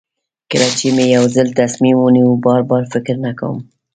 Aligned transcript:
کله 0.51 0.67
چې 0.77 0.87
مې 0.95 1.05
یو 1.15 1.23
ځل 1.35 1.47
تصمیم 1.61 1.97
ونیو 2.01 2.41
بار 2.45 2.61
بار 2.69 2.83
فکر 2.93 3.15
نه 3.25 3.31
کوم. 3.39 3.57